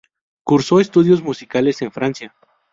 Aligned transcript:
Cursó 0.43 0.79
estudios 0.79 1.21
musicales 1.21 1.83
en 1.83 1.91
Francia. 1.91 2.33